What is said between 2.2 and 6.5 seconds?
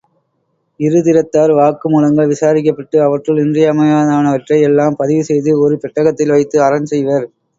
விசாரிக்கப்பட்டு, அவற்றுள் இன்றியமையாதனவற்றை யெல்லாம் பதிவு செய்து, ஒரு பெட்டகத்தில்